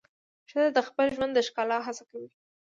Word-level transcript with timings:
ښځه 0.49 0.69
د 0.75 0.79
خپل 0.87 1.07
ژوند 1.15 1.31
د 1.35 1.39
ښکلا 1.47 1.77
هڅه 1.87 2.03
کوي. 2.09 2.31